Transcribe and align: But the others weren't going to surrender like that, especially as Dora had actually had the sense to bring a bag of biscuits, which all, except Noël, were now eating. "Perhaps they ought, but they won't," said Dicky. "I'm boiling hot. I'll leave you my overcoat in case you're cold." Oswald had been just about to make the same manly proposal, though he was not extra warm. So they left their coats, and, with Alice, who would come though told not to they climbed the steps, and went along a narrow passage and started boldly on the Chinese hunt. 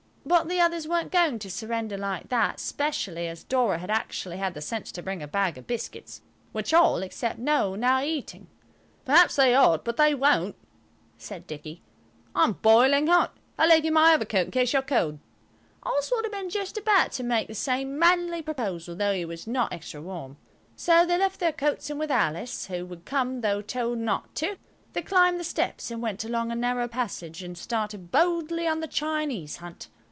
But 0.23 0.47
the 0.47 0.61
others 0.61 0.87
weren't 0.87 1.11
going 1.11 1.39
to 1.39 1.51
surrender 1.51 1.97
like 1.97 2.29
that, 2.29 2.57
especially 2.59 3.27
as 3.27 3.43
Dora 3.43 3.79
had 3.79 3.89
actually 3.89 4.37
had 4.37 4.53
the 4.53 4.61
sense 4.61 4.89
to 4.93 5.01
bring 5.01 5.21
a 5.21 5.27
bag 5.27 5.57
of 5.57 5.67
biscuits, 5.67 6.21
which 6.53 6.73
all, 6.73 7.01
except 7.03 7.43
Noël, 7.43 7.71
were 7.71 7.77
now 7.77 8.01
eating. 8.01 8.47
"Perhaps 9.03 9.35
they 9.35 9.53
ought, 9.55 9.83
but 9.83 9.97
they 9.97 10.13
won't," 10.15 10.55
said 11.17 11.47
Dicky. 11.47 11.81
"I'm 12.33 12.53
boiling 12.53 13.07
hot. 13.07 13.35
I'll 13.57 13.67
leave 13.67 13.83
you 13.83 13.91
my 13.91 14.13
overcoat 14.13 14.45
in 14.45 14.51
case 14.51 14.71
you're 14.71 14.83
cold." 14.83 15.19
Oswald 15.83 16.23
had 16.23 16.31
been 16.31 16.51
just 16.51 16.77
about 16.77 17.11
to 17.13 17.23
make 17.23 17.47
the 17.47 17.55
same 17.55 17.97
manly 17.99 18.41
proposal, 18.41 18.95
though 18.95 19.13
he 19.13 19.25
was 19.25 19.47
not 19.47 19.73
extra 19.73 20.01
warm. 20.01 20.37
So 20.77 21.05
they 21.05 21.17
left 21.17 21.39
their 21.41 21.51
coats, 21.51 21.89
and, 21.89 21.99
with 21.99 22.11
Alice, 22.11 22.67
who 22.67 22.85
would 22.85 23.03
come 23.05 23.41
though 23.41 23.61
told 23.63 23.97
not 23.97 24.33
to 24.35 24.55
they 24.93 25.01
climbed 25.01 25.39
the 25.41 25.43
steps, 25.43 25.91
and 25.91 26.01
went 26.01 26.23
along 26.23 26.51
a 26.51 26.55
narrow 26.55 26.87
passage 26.87 27.43
and 27.43 27.57
started 27.57 28.11
boldly 28.11 28.65
on 28.65 28.79
the 28.79 28.87
Chinese 28.87 29.57
hunt. 29.57 29.89